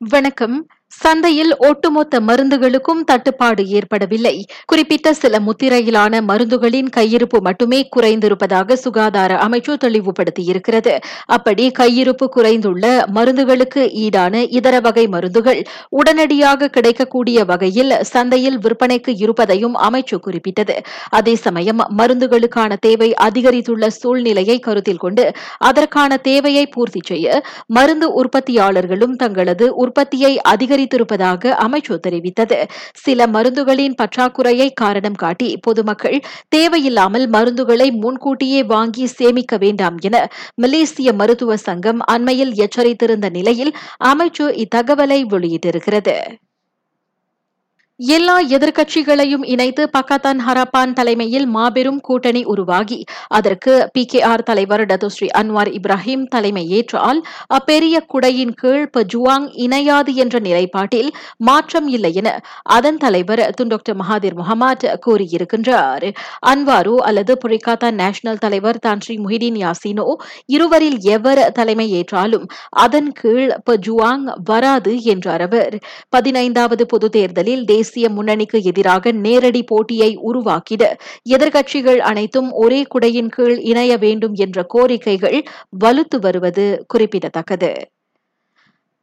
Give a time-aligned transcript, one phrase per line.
[0.00, 0.66] வணக்கம்.
[0.92, 4.32] சந்தையில் ஒட்டுமொத்த மருந்துகளுக்கும் தட்டுப்பாடு ஏற்படவில்லை.
[4.66, 10.94] குறிப்பிட்ட சில முத்திரையிலான மருந்துகளின் கையிருப்பு மட்டுமே குறைந்திருப்பதாக சுகாதார அமைச்சு தெளிவுபடுத்தியிருக்கிறது.
[11.26, 12.84] அப்படி கையிருப்பு குறைந்துள்ள
[13.16, 15.60] மருந்துகளுக்கு ஈடான இதர வகை மருந்துகள்
[15.98, 20.76] உடனடியாக கிடைக்கக்கூடிய வகையில் சந்தையில் விற்பனைக்கு இருப்பதையும் அமைச்சு குறிப்பிட்டது.
[21.10, 25.26] அதே சமயம் மருந்துகளுக்கான தேவை அதிகரித்துள்ள சூழ்நிலையை கருத்தில் கொண்டு
[25.70, 27.42] அதற்கான தேவையை பூர்த்தி செய்ய
[27.78, 30.34] மருந்து உற்பத்தியாளர்களும் தங்களது உற்பத்தியை
[30.78, 32.58] அதிகரித்திருப்பதாக அமைச்சு தெரிவித்தது.
[32.94, 40.16] சில மருந்துகளின் பற்றாக்குறையை காரணம் காட்டி பொதுமக்கள் தேவையில்லாமல் மருந்துகளை முன்கூட்டியே வாங்கி சேமிக்க வேண்டாம் என
[40.54, 46.16] மலேசிய மருத்துவ சங்கம் அண்மையில் எச்சரித்திருந்த நிலையில் அமைச்சு இத்தகவலை வெளியிட்டிருக்கிறது.
[48.00, 53.04] எல்லா எதிர்க்கட்சிகளையும் இணைத்து பக்கத்தான் ஹரப்பான் தலைமையில் மாபெரும் கூட்டணி உருவாகி.
[53.28, 57.20] அதற்கு பி கே ஆர் தலைவர் டதுஸ்ரீ அன்வார் இப்ராஹிம் தலைமையேற்றால்
[57.54, 64.98] அப்பெரிய குடையின் கீழ் பஜுவாங் இணையாது என்ற நிலைப்பாட்டில் மாற்றம் இல்லை என அதன் தலைவர் துன் மகாதீர் முகமது
[65.06, 66.06] கூறியிருக்கின்றார்.
[66.46, 70.08] அன்வாரு அல்லது புரிகாத்தான் நேஷனல் தலைவர் தான் ஸ்ரீ முஹிதீன் யாசினோ
[70.46, 75.76] இருவரில் எவர் தலைமையேற்றாலும் அதன் கீழ் பஜுவாங் வராது என்றார் அவர்.
[76.08, 80.96] பதினைந்தாவது பொது தேர்தலில் தேசிய முன்னணிக்கு எதிராக நேரடி போட்டியை உருவாக்கிட.
[81.28, 85.44] எதிர்க்கட்சிகள் அனைத்தும் ஒரே குடையின் கீழ் இணைய வேண்டும் என்ற கோரிக்கைகள்
[85.84, 87.90] வலுத்து வருவது குறிப்பிடத்தக்கது.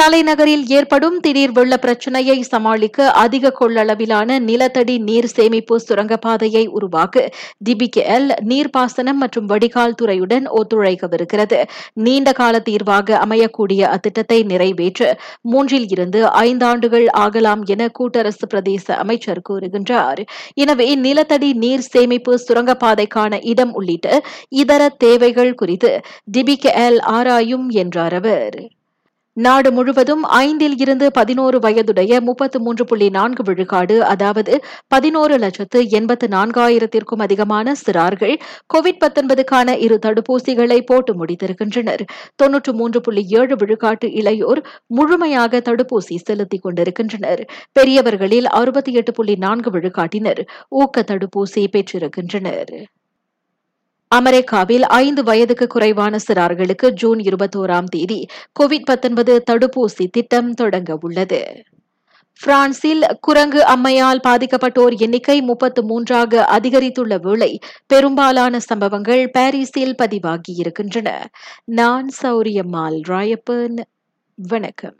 [0.00, 7.24] தலைநகரில் ஏற்படும் திடீர் வெள்ள பிரச்சினையை சமாளிக்க அதிக கொள்ளளவிலான நிலத்தடி நீர் சேமிப்பு சுரங்கப்பாதையை உருவாக்க.
[7.64, 11.58] டிபிகேஎல் நீர்ப்பாசனம் மற்றும் வடிகால் துறையுடன் ஒத்துழைக்கவிருக்கிறது.
[12.06, 20.22] நீண்ட கால தீர்வாக அமையக்கூடிய அத்திட்டத்தை நிறைவேற்ற மூன்றில் இருந்து ஐந்தாண்டுகள் ஆகலாம் என கூட்டரசு பிரதேச அமைச்சர் கூறுகின்றார்.
[20.54, 26.00] எனவே நிலத்தடி நீர் சேமிப்பு சுரங்கப்பாதைக்கான இடம் உள்ளிட்ட இதர தேவைகள் குறித்து
[26.32, 28.60] டிபிகேஎல் ஆராயும் என்றார் அவர்.
[29.36, 36.28] நாடு முழுவதும் ஐந்தில் இருந்து பதினோரு வயதுடைய முப்பத்து மூன்று புள்ளி நான்கு விழுக்காடு அதாவது பதினோரு லட்சத்து எண்பத்து
[36.28, 38.34] நான்காயிரத்திற்கும் அதிகமான சிறார்கள்
[38.74, 42.04] கோவிட் பத்தொன்பதுக்கான இரு தடுப்பூசிகளை போட்டு முடித்திருக்கின்றனர்.
[42.36, 47.44] தொன்னூற்று மூன்று புள்ளி ஏழு விழுக்காட்டு இளையோர் முழுமையாக தடுப்பூசி செலுத்திக் கொண்டிருக்கின்றனர்.
[47.72, 52.99] பெரியவர்களில் அறுபத்தி எட்டு புள்ளி நான்கு விழுக்காட்டினர் ஊக்க தடுப்பூசி பெற்றிருக்கின்றனர்.
[54.14, 58.26] அமெரிக்காவில் ஐந்து வயதுக்கு குறைவான சிறார்களுக்கு ஜூன் இருபத்தோராம் தேதி
[58.60, 61.40] கோவிட் பத்தொன்பது தடுப்பூசி திட்டம் தொடங்க உள்ளது.
[62.40, 71.12] பிரான்சில் குரங்கு அம்மையால் பாதிக்கப்பட்டோர் எண்ணிக்கை முப்பத்து மூன்றாக அதிகரித்துள்ள வேளை பெரும்பாலான சம்பவங்கள் பாரிஸில் பதிவாகியிருக்கின்றன
[71.64, 73.78] நான் சௌரியம்மாள் ராயப்பன்
[74.34, 74.98] வணக்கம்.